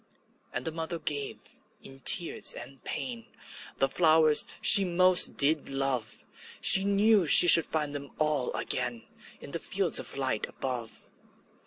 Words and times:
''And 0.55 0.65
the 0.65 0.71
mother 0.71 0.97
gave, 0.97 1.37
in 1.83 1.99
tears 1.99 2.55
and 2.55 2.83
pain, 2.83 3.27
The 3.77 3.87
flowers 3.87 4.47
she 4.59 4.83
most 4.83 5.37
did 5.37 5.69
love; 5.69 6.25
She 6.59 6.83
knew 6.85 7.27
she 7.27 7.47
should 7.47 7.67
find 7.67 7.93
them 7.93 8.09
all 8.17 8.51
again 8.53 9.03
In 9.41 9.51
the 9.51 9.59
fields 9.59 9.99
of 9.99 10.17
light 10.17 10.47
above. 10.49 11.07